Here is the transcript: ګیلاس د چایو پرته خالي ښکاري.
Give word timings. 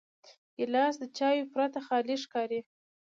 ګیلاس 0.57 0.95
د 1.01 1.03
چایو 1.17 1.49
پرته 1.53 1.79
خالي 1.87 2.15
ښکاري. 2.23 2.59